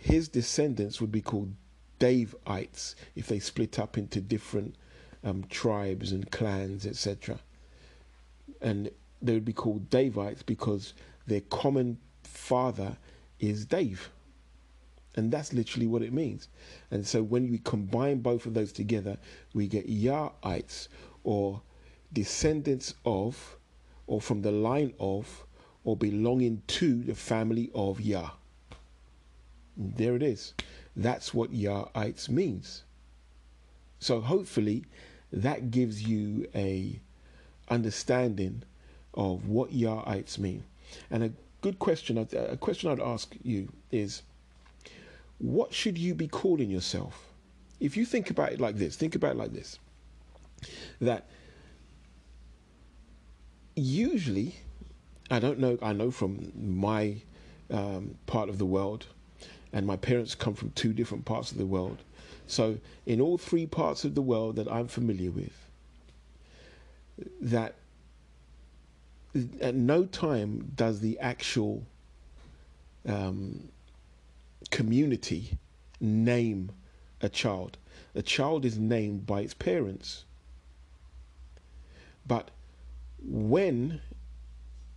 his 0.00 0.26
descendants 0.28 0.98
would 0.98 1.12
be 1.12 1.20
called 1.20 1.52
Daveites 2.00 2.94
if 3.14 3.26
they 3.26 3.40
split 3.40 3.78
up 3.78 3.98
into 3.98 4.22
different 4.22 4.74
um, 5.22 5.44
tribes 5.50 6.12
and 6.12 6.30
clans, 6.30 6.86
etc. 6.86 7.38
And 8.62 8.90
they 9.20 9.34
would 9.34 9.44
be 9.44 9.52
called 9.52 9.90
Davites 9.90 10.44
because 10.44 10.94
their 11.26 11.42
common 11.42 11.98
father 12.22 12.96
is 13.38 13.66
Dave. 13.66 14.08
And 15.14 15.30
that's 15.30 15.52
literally 15.52 15.86
what 15.86 16.00
it 16.00 16.12
means. 16.12 16.48
And 16.90 17.06
so 17.06 17.22
when 17.22 17.50
we 17.50 17.58
combine 17.58 18.20
both 18.20 18.46
of 18.46 18.54
those 18.54 18.72
together, 18.72 19.18
we 19.52 19.68
get 19.68 19.86
Yahites 19.88 20.88
or 21.22 21.60
descendants 22.12 22.94
of, 23.04 23.56
or 24.06 24.20
from 24.20 24.42
the 24.42 24.52
line 24.52 24.94
of, 24.98 25.44
or 25.84 25.96
belonging 25.96 26.62
to 26.66 27.02
the 27.02 27.14
family 27.14 27.70
of 27.74 28.00
Yah. 28.00 28.30
There 29.76 30.16
it 30.16 30.22
is. 30.22 30.54
That's 30.96 31.34
what 31.34 31.52
Yahites 31.52 32.28
means. 32.28 32.82
So 33.98 34.20
hopefully 34.20 34.84
that 35.32 35.70
gives 35.70 36.02
you 36.02 36.48
a 36.54 37.00
understanding 37.68 38.62
of 39.14 39.48
what 39.48 39.72
Yahites 39.72 40.38
mean. 40.38 40.64
And 41.10 41.24
a 41.24 41.32
good 41.60 41.78
question, 41.78 42.18
a 42.18 42.56
question 42.56 42.90
I'd 42.90 43.00
ask 43.00 43.34
you 43.42 43.68
is, 43.90 44.22
what 45.38 45.74
should 45.74 45.98
you 45.98 46.14
be 46.14 46.28
calling 46.28 46.70
yourself? 46.70 47.26
If 47.80 47.96
you 47.96 48.06
think 48.06 48.30
about 48.30 48.52
it 48.52 48.60
like 48.60 48.76
this, 48.76 48.96
think 48.96 49.14
about 49.14 49.32
it 49.32 49.36
like 49.36 49.52
this, 49.52 49.78
that 51.00 51.28
usually, 53.76 54.56
I 55.30 55.38
don't 55.38 55.58
know, 55.58 55.78
I 55.82 55.92
know 55.92 56.10
from 56.10 56.52
my 56.56 57.16
um, 57.70 58.16
part 58.26 58.48
of 58.48 58.58
the 58.58 58.66
world, 58.66 59.06
and 59.72 59.86
my 59.86 59.96
parents 59.96 60.34
come 60.34 60.54
from 60.54 60.70
two 60.70 60.92
different 60.92 61.24
parts 61.24 61.52
of 61.52 61.58
the 61.58 61.66
world. 61.66 61.98
So, 62.46 62.78
in 63.04 63.20
all 63.20 63.38
three 63.38 63.66
parts 63.66 64.04
of 64.04 64.14
the 64.14 64.22
world 64.22 64.56
that 64.56 64.70
I'm 64.70 64.88
familiar 64.88 65.30
with, 65.30 65.52
that 67.40 67.74
at 69.60 69.74
no 69.74 70.04
time 70.04 70.72
does 70.74 71.00
the 71.00 71.18
actual 71.18 71.82
um, 73.06 73.68
community 74.70 75.58
name 76.00 76.70
a 77.20 77.28
child. 77.28 77.76
A 78.14 78.22
child 78.22 78.64
is 78.64 78.78
named 78.78 79.26
by 79.26 79.40
its 79.40 79.54
parents. 79.54 80.24
But 82.26 82.50
when 83.22 84.00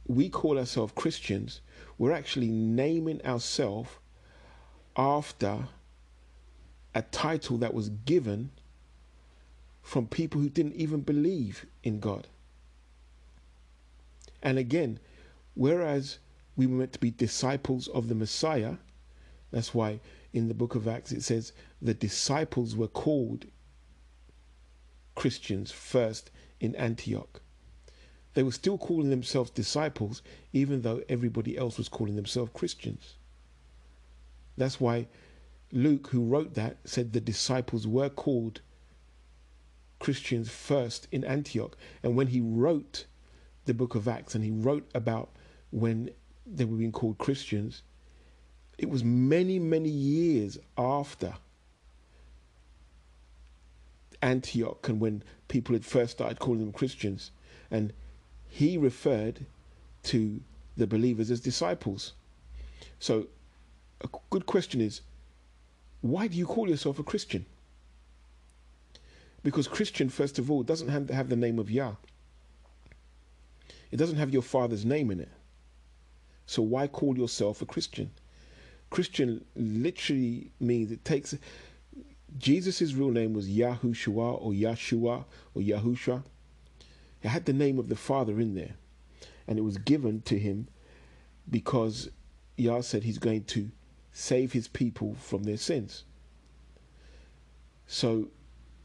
we 0.08 0.30
call 0.30 0.58
ourselves 0.58 0.94
Christians, 0.96 1.62
we're 1.98 2.12
actually 2.12 2.50
naming 2.50 3.24
ourselves 3.26 3.90
after 4.96 5.68
a 6.96 7.02
title 7.04 7.58
that 7.58 7.74
was 7.74 7.90
given 7.90 8.52
from 9.82 10.08
people 10.08 10.42
who 10.42 10.50
didn't 10.50 10.76
even 10.76 11.02
believe 11.02 11.66
in 11.84 12.00
God. 12.00 12.28
And 14.42 14.58
again, 14.58 15.00
whereas 15.54 16.20
we 16.56 16.68
were 16.68 16.78
meant 16.78 16.94
to 16.94 17.00
be 17.00 17.12
disciples 17.12 17.88
of 17.88 18.08
the 18.08 18.16
Messiah, 18.16 18.76
that's 19.52 19.74
why 19.74 20.00
in 20.34 20.48
the 20.48 20.54
book 20.54 20.76
of 20.76 20.88
Acts 20.88 21.12
it 21.12 21.24
says 21.24 21.54
the 21.82 21.94
disciples 21.94 22.76
were 22.76 22.88
called 22.88 23.46
Christians 25.16 25.72
first 25.72 26.32
in 26.60 26.76
Antioch. 26.76 27.42
They 28.40 28.44
were 28.44 28.54
still 28.54 28.78
calling 28.78 29.10
themselves 29.10 29.50
disciples, 29.50 30.22
even 30.54 30.82
though 30.82 31.04
everybody 31.10 31.58
else 31.58 31.78
was 31.78 31.90
calling 31.90 32.16
themselves 32.16 32.52
Christians. 32.54 33.16
That's 34.56 34.80
why 34.80 35.08
Luke, 35.74 36.08
who 36.12 36.24
wrote 36.24 36.54
that, 36.54 36.78
said 36.86 37.12
the 37.12 37.20
disciples 37.20 37.86
were 37.86 38.08
called 38.08 38.62
Christians 40.00 40.50
first 40.50 41.10
in 41.12 41.26
Antioch. 41.26 41.76
And 42.02 42.16
when 42.16 42.28
he 42.28 42.40
wrote 42.40 43.08
the 43.66 43.74
book 43.74 43.94
of 43.94 44.08
Acts 44.08 44.36
and 44.36 44.44
he 44.46 44.52
wrote 44.52 44.90
about 44.96 45.32
when 45.72 46.10
they 46.48 46.64
were 46.64 46.78
being 46.78 46.94
called 46.94 47.18
Christians, 47.18 47.84
it 48.78 48.90
was 48.90 49.04
many, 49.04 49.60
many 49.60 49.90
years 49.90 50.58
after 50.78 51.34
Antioch 54.22 54.88
and 54.88 55.02
when 55.02 55.24
people 55.50 55.76
had 55.76 55.84
first 55.84 56.14
started 56.14 56.40
calling 56.40 56.62
them 56.62 56.72
Christians. 56.72 57.32
And 57.70 57.92
he 58.50 58.78
referred 58.78 59.46
to 60.04 60.42
the 60.76 60.88
believers 60.88 61.32
as 61.32 61.40
disciples. 61.40 62.14
So, 63.00 63.28
a 64.02 64.08
good 64.30 64.46
question 64.46 64.82
is 64.82 65.02
why 66.02 66.28
do 66.28 66.38
you 66.38 66.46
call 66.46 66.68
yourself 66.68 67.00
a 67.00 67.04
Christian? 67.04 67.46
Because 69.44 69.68
Christian, 69.68 70.10
first 70.10 70.40
of 70.40 70.52
all, 70.52 70.64
doesn't 70.64 70.90
have 70.90 71.08
to 71.08 71.16
have 71.16 71.30
the 71.30 71.36
name 71.36 71.60
of 71.60 71.72
Yah. 71.72 71.94
It 73.92 73.98
doesn't 73.98 74.18
have 74.18 74.34
your 74.34 74.42
father's 74.42 74.86
name 74.86 75.12
in 75.12 75.20
it. 75.20 75.30
So 76.46 76.62
why 76.62 76.88
call 76.88 77.18
yourself 77.18 77.62
a 77.62 77.66
Christian? 77.66 78.12
Christian 78.90 79.46
literally 79.56 80.52
means 80.60 80.92
it 80.92 81.06
takes 81.06 81.36
Jesus' 82.38 82.94
real 82.94 83.12
name 83.12 83.34
was 83.34 83.48
Yahushua 83.48 84.42
or 84.42 84.52
Yahshua 84.52 85.26
or 85.54 85.62
Yahusha. 85.62 86.24
It 87.22 87.30
had 87.30 87.46
the 87.46 87.54
name 87.54 87.80
of 87.80 87.90
the 87.90 87.96
Father 87.96 88.40
in 88.40 88.56
there. 88.56 88.76
And 89.48 89.58
it 89.58 89.64
was 89.64 89.78
given 89.78 90.22
to 90.22 90.38
him 90.38 90.68
because 91.50 92.10
Yah 92.56 92.82
said 92.82 93.04
he's 93.04 93.18
going 93.18 93.44
to 93.46 93.72
save 94.12 94.54
his 94.54 94.68
people 94.68 95.16
from 95.16 95.44
their 95.44 95.58
sins. 95.58 96.04
So 97.88 98.30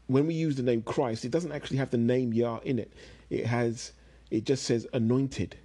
when 0.07 0.27
we 0.27 0.33
use 0.33 0.55
the 0.55 0.63
name 0.63 0.81
Christ, 0.81 1.25
it 1.25 1.31
doesn't 1.31 1.51
actually 1.51 1.77
have 1.77 1.91
the 1.91 1.97
name 1.97 2.33
Yah 2.33 2.59
in 2.63 2.79
it. 2.79 2.91
It 3.29 3.45
has 3.45 3.93
it 4.31 4.43
just 4.43 4.63
says 4.63 4.87
anointed. 4.93 5.57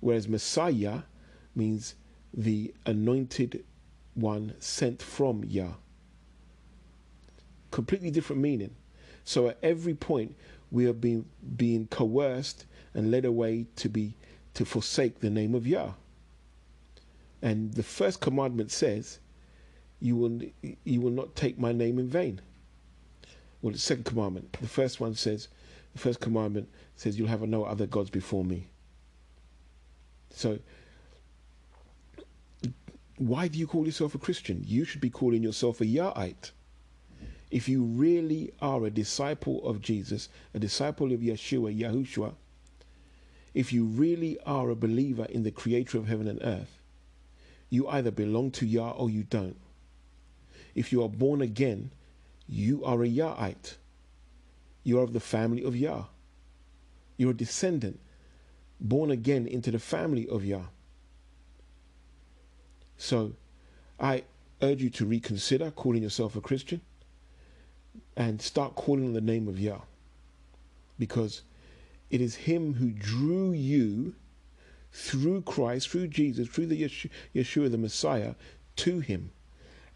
Whereas 0.00 0.28
Messiah 0.28 1.00
means 1.54 1.96
the 2.32 2.72
anointed 2.86 3.64
one 4.14 4.54
sent 4.60 5.02
from 5.02 5.44
Yah. 5.44 5.74
Completely 7.70 8.10
different 8.10 8.40
meaning. 8.40 8.74
So 9.24 9.48
at 9.48 9.58
every 9.62 9.94
point 9.94 10.36
we 10.70 10.86
are 10.86 10.92
being 10.92 11.24
being 11.56 11.86
coerced 11.86 12.66
and 12.94 13.10
led 13.10 13.24
away 13.24 13.66
to 13.76 13.88
be 13.88 14.14
to 14.54 14.64
forsake 14.64 15.20
the 15.20 15.30
name 15.30 15.54
of 15.54 15.66
Yah. 15.66 15.92
And 17.40 17.74
the 17.74 17.82
first 17.82 18.20
commandment 18.20 18.70
says, 18.70 19.20
"You 20.00 20.16
will 20.16 20.40
you 20.84 21.00
will 21.00 21.10
not 21.10 21.36
take 21.36 21.58
my 21.58 21.72
name 21.72 21.98
in 21.98 22.08
vain." 22.08 22.40
Well, 23.62 23.72
the 23.72 23.78
second 23.78 24.04
commandment. 24.04 24.52
The 24.60 24.68
first 24.68 25.00
one 25.00 25.14
says, 25.14 25.48
the 25.92 25.98
first 25.98 26.20
commandment 26.20 26.68
says, 26.94 27.18
"You'll 27.18 27.28
have 27.28 27.42
no 27.42 27.64
other 27.64 27.86
gods 27.86 28.10
before 28.10 28.44
me." 28.44 28.68
So, 30.30 30.60
why 33.16 33.48
do 33.48 33.58
you 33.58 33.66
call 33.66 33.84
yourself 33.84 34.14
a 34.14 34.18
Christian? 34.18 34.62
You 34.64 34.84
should 34.84 35.00
be 35.00 35.10
calling 35.10 35.42
yourself 35.42 35.80
a 35.80 35.84
Yahite. 35.86 36.52
If 37.50 37.68
you 37.68 37.82
really 37.82 38.52
are 38.60 38.84
a 38.84 38.90
disciple 38.90 39.66
of 39.66 39.80
Jesus, 39.80 40.28
a 40.52 40.58
disciple 40.58 41.12
of 41.12 41.20
Yeshua, 41.20 41.78
Yahushua, 41.78 42.34
if 43.54 43.72
you 43.72 43.84
really 43.84 44.38
are 44.40 44.68
a 44.68 44.76
believer 44.76 45.24
in 45.24 45.42
the 45.42 45.50
Creator 45.50 45.98
of 45.98 46.08
heaven 46.08 46.28
and 46.28 46.42
earth, 46.42 46.78
you 47.70 47.88
either 47.88 48.10
belong 48.10 48.50
to 48.52 48.66
Yah 48.66 48.90
or 48.90 49.08
you 49.08 49.24
don't. 49.24 49.56
If 50.74 50.92
you 50.92 51.02
are 51.02 51.08
born 51.08 51.40
again, 51.40 51.90
you 52.46 52.84
are 52.84 53.02
a 53.02 53.08
Yahite. 53.08 53.74
You 54.84 55.00
are 55.00 55.02
of 55.02 55.12
the 55.12 55.20
family 55.20 55.64
of 55.64 55.76
Yah. 55.76 56.04
You're 57.16 57.32
a 57.32 57.34
descendant, 57.34 57.98
born 58.80 59.10
again 59.10 59.46
into 59.46 59.70
the 59.70 59.78
family 59.78 60.28
of 60.28 60.44
Yah. 60.44 60.66
So 62.96 63.32
I 63.98 64.24
urge 64.62 64.82
you 64.82 64.90
to 64.90 65.06
reconsider 65.06 65.70
calling 65.70 66.02
yourself 66.02 66.36
a 66.36 66.40
Christian 66.40 66.80
and 68.16 68.40
start 68.40 68.74
calling 68.74 69.04
on 69.04 69.12
the 69.12 69.20
name 69.20 69.48
of 69.48 69.58
Yah. 69.58 69.80
Because 70.98 71.42
it 72.10 72.20
is 72.20 72.34
Him 72.34 72.74
who 72.74 72.90
drew 72.90 73.52
you 73.52 74.14
through 74.92 75.42
Christ, 75.42 75.88
through 75.88 76.08
Jesus, 76.08 76.48
through 76.48 76.66
the 76.66 76.82
Yeshua, 76.82 77.10
Yeshua 77.34 77.70
the 77.70 77.78
Messiah, 77.78 78.34
to 78.76 79.00
Him. 79.00 79.30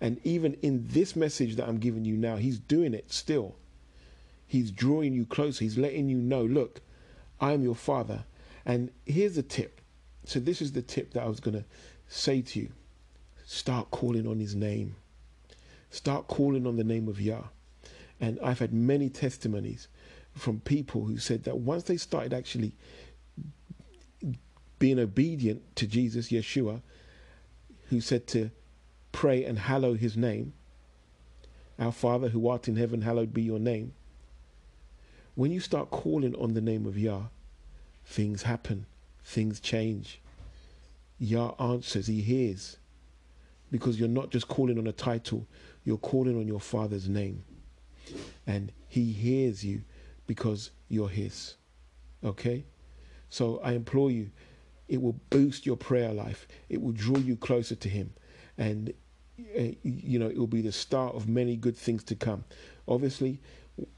And 0.01 0.21
even 0.25 0.55
in 0.62 0.87
this 0.88 1.15
message 1.17 1.57
that 1.57 1.69
I'm 1.69 1.79
giving 1.79 2.05
you 2.05 2.17
now, 2.17 2.37
He's 2.37 2.59
doing 2.59 2.95
it 2.95 3.12
still. 3.12 3.57
He's 4.47 4.71
drawing 4.71 5.15
you 5.15 5.25
closer. 5.25 5.65
He's 5.65 5.79
letting 5.79 6.09
you 6.09 6.19
know, 6.19 6.45
look, 6.45 6.81
I 7.41 7.53
am 7.53 7.62
your 7.62 7.75
Father. 7.75 8.25
And 8.67 8.91
here's 9.07 9.37
the 9.37 9.43
tip. 9.43 9.81
So, 10.25 10.38
this 10.38 10.61
is 10.61 10.73
the 10.73 10.83
tip 10.83 11.15
that 11.15 11.23
I 11.23 11.29
was 11.29 11.41
going 11.41 11.57
to 11.57 11.65
say 12.07 12.43
to 12.43 12.61
you. 12.61 12.71
Start 13.45 13.91
calling 13.91 14.27
on 14.27 14.38
His 14.38 14.55
name. 14.55 14.97
Start 15.91 16.29
calling 16.29 16.67
on 16.67 16.77
the 16.77 16.85
name 16.85 17.09
of 17.09 17.21
Yah. 17.21 17.45
And 18.23 18.39
I've 18.41 18.61
had 18.61 18.73
many 18.73 19.11
testimonies 19.11 19.89
from 20.33 20.61
people 20.61 21.05
who 21.05 21.19
said 21.19 21.43
that 21.43 21.59
once 21.59 21.83
they 21.83 21.97
started 21.97 22.33
actually 22.33 22.73
being 24.79 25.01
obedient 25.01 25.75
to 25.77 25.89
Jesus, 25.89 26.31
Yeshua, 26.31 26.83
who 27.89 28.01
said 28.01 28.29
to 28.29 28.51
pray 29.11 29.45
and 29.45 29.59
hallow 29.59 29.95
his 29.95 30.17
name, 30.17 30.53
Our 31.81 31.91
Father 31.91 32.29
who 32.29 32.49
art 32.49 32.69
in 32.69 32.77
heaven, 32.77 33.03
hallowed 33.03 33.35
be 33.35 33.43
your 33.43 33.59
name. 33.59 33.93
When 35.35 35.51
you 35.51 35.59
start 35.59 35.91
calling 35.91 36.37
on 36.37 36.55
the 36.55 36.61
name 36.61 36.87
of 36.87 36.97
Yah, 36.97 37.23
things 38.05 38.45
happen, 38.45 38.87
things 39.25 39.59
change. 39.59 40.21
Yah 41.19 41.53
answers, 41.59 42.07
He 42.07 42.21
hears. 42.21 42.77
Because 43.73 43.99
you're 43.99 44.09
not 44.09 44.31
just 44.31 44.47
calling 44.47 44.79
on 44.79 44.87
a 44.87 44.93
title, 44.93 45.47
you're 45.85 45.97
calling 45.97 46.39
on 46.39 46.47
your 46.47 46.61
Father's 46.61 47.09
name. 47.09 47.43
And 48.46 48.72
He 48.88 49.12
hears 49.12 49.64
you 49.64 49.83
because 50.27 50.70
you're 50.88 51.09
His. 51.09 51.55
Okay? 52.25 52.64
So 53.29 53.61
I 53.64 53.72
implore 53.72 54.11
you, 54.11 54.31
it 54.88 55.01
will 55.01 55.18
boost 55.31 55.64
your 55.64 55.77
prayer 55.77 56.12
life, 56.12 56.46
it 56.68 56.83
will 56.83 56.92
draw 56.92 57.18
you 57.18 57.37
closer 57.37 57.75
to 57.75 57.88
Him. 57.88 58.12
And 58.59 58.92
uh, 59.59 59.62
you 59.83 60.18
know, 60.18 60.29
it 60.29 60.37
will 60.37 60.46
be 60.46 60.61
the 60.61 60.72
start 60.72 61.14
of 61.14 61.29
many 61.29 61.57
good 61.57 61.77
things 61.77 62.05
to 62.05 62.14
come. 62.14 62.44
Obviously, 62.87 63.40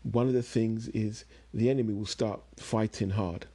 one 0.03 0.29
of 0.29 0.33
the 0.33 0.42
things 0.42 0.88
is 0.88 1.24
the 1.53 1.68
enemy 1.68 1.92
will 1.92 2.07
start 2.07 2.40
fighting 2.57 3.11
hard. 3.11 3.46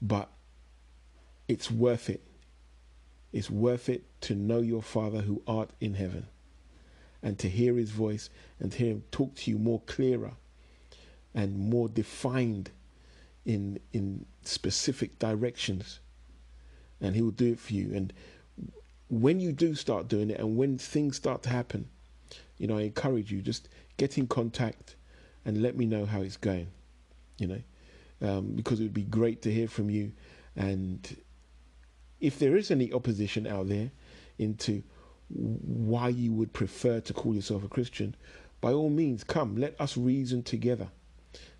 But 0.00 0.30
it's 1.46 1.70
worth 1.70 2.08
it. 2.08 2.22
It's 3.32 3.50
worth 3.50 3.88
it 3.88 4.04
to 4.22 4.34
know 4.34 4.60
your 4.60 4.82
Father 4.82 5.20
who 5.20 5.42
art 5.46 5.70
in 5.80 5.94
heaven 5.94 6.26
and 7.22 7.38
to 7.38 7.48
hear 7.48 7.76
his 7.76 7.90
voice 7.90 8.30
and 8.60 8.72
to 8.72 8.78
hear 8.78 8.92
him 8.92 9.02
talk 9.10 9.34
to 9.34 9.50
you 9.50 9.58
more 9.58 9.80
clearer 9.86 10.32
and 11.34 11.58
more 11.58 11.88
defined 11.88 12.70
in 13.44 13.78
in 13.92 14.26
specific 14.42 15.18
directions. 15.18 16.00
And 17.00 17.14
he 17.14 17.22
will 17.22 17.30
do 17.30 17.52
it 17.52 17.60
for 17.60 17.72
you. 17.72 17.92
And 17.94 18.12
when 19.08 19.40
you 19.40 19.52
do 19.52 19.74
start 19.74 20.08
doing 20.08 20.30
it 20.30 20.38
and 20.38 20.56
when 20.56 20.78
things 20.78 21.16
start 21.16 21.42
to 21.42 21.48
happen 21.48 21.88
you 22.58 22.66
know 22.66 22.76
i 22.76 22.82
encourage 22.82 23.32
you 23.32 23.40
just 23.40 23.66
get 23.96 24.18
in 24.18 24.26
contact 24.26 24.96
and 25.46 25.62
let 25.62 25.78
me 25.78 25.86
know 25.86 26.04
how 26.04 26.20
it's 26.20 26.36
going 26.36 26.66
you 27.38 27.46
know. 27.46 27.62
Um, 28.20 28.52
because 28.56 28.80
it 28.80 28.82
would 28.82 28.94
be 28.94 29.04
great 29.04 29.42
to 29.42 29.52
hear 29.52 29.68
from 29.68 29.90
you. 29.90 30.12
And 30.56 31.16
if 32.20 32.38
there 32.38 32.56
is 32.56 32.70
any 32.70 32.92
opposition 32.92 33.46
out 33.46 33.68
there 33.68 33.90
into 34.38 34.82
why 35.28 36.08
you 36.08 36.32
would 36.32 36.52
prefer 36.52 37.00
to 37.00 37.12
call 37.12 37.34
yourself 37.34 37.64
a 37.64 37.68
Christian, 37.68 38.14
by 38.60 38.72
all 38.72 38.90
means, 38.90 39.24
come, 39.24 39.56
let 39.56 39.80
us 39.80 39.96
reason 39.96 40.42
together. 40.42 40.88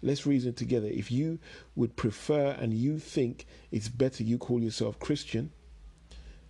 Let's 0.03 0.27
reason 0.27 0.55
together. 0.55 0.89
If 0.89 1.11
you 1.11 1.39
would 1.77 1.97
prefer 1.97 2.51
and 2.53 2.73
you 2.73 2.99
think 2.99 3.47
it's 3.71 3.89
better 3.89 4.23
you 4.23 4.39
call 4.39 4.61
yourself 4.61 4.99
Christian, 4.99 5.51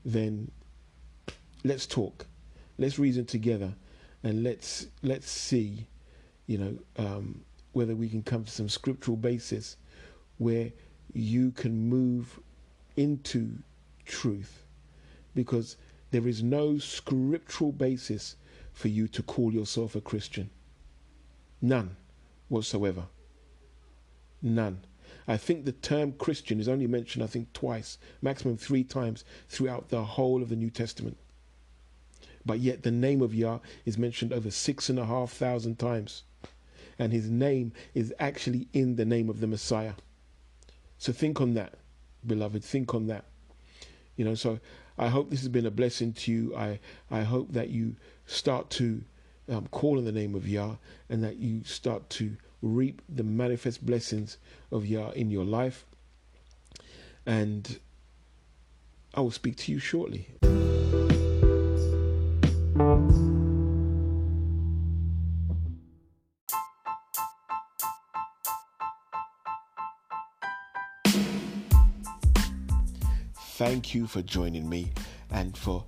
then 0.04 0.50
let's 1.64 1.86
talk. 1.86 2.26
Let's 2.78 2.98
reason 2.98 3.26
together, 3.26 3.74
and 4.22 4.44
let's 4.44 4.86
let's 5.02 5.28
see, 5.28 5.88
you 6.46 6.58
know, 6.58 6.78
um, 6.96 7.42
whether 7.72 7.96
we 7.96 8.08
can 8.08 8.22
come 8.22 8.44
to 8.44 8.50
some 8.50 8.68
scriptural 8.68 9.16
basis 9.16 9.76
where 10.38 10.70
you 11.12 11.50
can 11.50 11.88
move 11.88 12.38
into 12.96 13.58
truth, 14.04 14.62
because 15.34 15.76
there 16.10 16.26
is 16.26 16.42
no 16.42 16.78
scriptural 16.78 17.72
basis 17.72 18.36
for 18.72 18.88
you 18.88 19.08
to 19.08 19.22
call 19.22 19.52
yourself 19.52 19.94
a 19.94 20.00
Christian. 20.00 20.50
None 21.60 21.96
whatsoever. 22.48 23.06
None. 24.40 24.80
I 25.26 25.36
think 25.36 25.64
the 25.64 25.72
term 25.72 26.12
Christian 26.12 26.60
is 26.60 26.68
only 26.68 26.86
mentioned, 26.86 27.22
I 27.22 27.26
think, 27.26 27.52
twice, 27.52 27.98
maximum 28.22 28.56
three 28.56 28.84
times 28.84 29.24
throughout 29.48 29.88
the 29.88 30.04
whole 30.04 30.42
of 30.42 30.48
the 30.48 30.56
New 30.56 30.70
Testament. 30.70 31.18
But 32.46 32.60
yet 32.60 32.82
the 32.82 32.90
name 32.90 33.20
of 33.20 33.34
Yah 33.34 33.58
is 33.84 33.98
mentioned 33.98 34.32
over 34.32 34.50
six 34.50 34.88
and 34.88 34.98
a 34.98 35.04
half 35.04 35.32
thousand 35.32 35.78
times. 35.78 36.22
And 36.98 37.12
his 37.12 37.28
name 37.28 37.72
is 37.94 38.14
actually 38.18 38.68
in 38.72 38.96
the 38.96 39.04
name 39.04 39.28
of 39.28 39.40
the 39.40 39.46
Messiah. 39.46 39.94
So 40.96 41.12
think 41.12 41.40
on 41.40 41.54
that, 41.54 41.74
beloved. 42.26 42.64
Think 42.64 42.94
on 42.94 43.06
that. 43.08 43.24
You 44.16 44.24
know, 44.24 44.34
so 44.34 44.58
I 44.98 45.08
hope 45.08 45.30
this 45.30 45.40
has 45.40 45.48
been 45.48 45.66
a 45.66 45.70
blessing 45.70 46.12
to 46.12 46.32
you. 46.32 46.56
I, 46.56 46.80
I 47.10 47.22
hope 47.22 47.52
that 47.52 47.70
you 47.70 47.96
start 48.26 48.68
to 48.70 49.02
um, 49.48 49.68
call 49.70 49.98
in 49.98 50.04
the 50.04 50.12
name 50.12 50.34
of 50.34 50.48
Yah 50.48 50.76
and 51.08 51.22
that 51.22 51.36
you 51.36 51.62
start 51.64 52.10
to 52.10 52.36
reap 52.60 53.00
the 53.08 53.22
manifest 53.22 53.86
blessings 53.86 54.38
of 54.72 54.84
Yah 54.84 55.10
in 55.10 55.30
your 55.30 55.44
life. 55.44 55.86
And 57.24 57.78
I 59.14 59.20
will 59.20 59.30
speak 59.30 59.56
to 59.56 59.72
you 59.72 59.78
shortly. 59.78 60.28
Thank 73.58 73.92
you 73.92 74.06
for 74.06 74.22
joining 74.22 74.68
me 74.68 74.92
and 75.32 75.58
for 75.58 75.84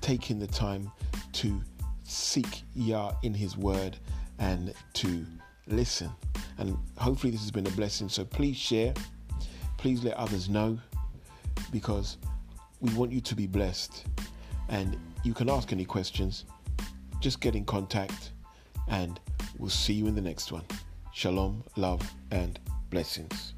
taking 0.00 0.40
the 0.40 0.48
time 0.48 0.90
to 1.34 1.62
seek 2.02 2.64
Yah 2.74 3.12
in 3.22 3.32
His 3.32 3.56
Word 3.56 3.96
and 4.40 4.74
to 4.94 5.24
listen. 5.68 6.10
And 6.58 6.76
hopefully, 6.98 7.30
this 7.30 7.40
has 7.42 7.52
been 7.52 7.68
a 7.68 7.70
blessing. 7.70 8.08
So 8.08 8.24
please 8.24 8.56
share, 8.56 8.92
please 9.76 10.02
let 10.02 10.14
others 10.14 10.48
know 10.48 10.76
because 11.70 12.16
we 12.80 12.92
want 12.94 13.12
you 13.12 13.20
to 13.20 13.36
be 13.36 13.46
blessed. 13.46 14.06
And 14.68 14.96
you 15.22 15.34
can 15.34 15.48
ask 15.48 15.72
any 15.72 15.84
questions, 15.84 16.46
just 17.20 17.40
get 17.40 17.54
in 17.54 17.64
contact, 17.64 18.32
and 18.88 19.20
we'll 19.56 19.70
see 19.70 19.92
you 19.92 20.08
in 20.08 20.16
the 20.16 20.20
next 20.20 20.50
one. 20.50 20.64
Shalom, 21.12 21.62
love, 21.76 22.02
and 22.32 22.58
blessings. 22.90 23.53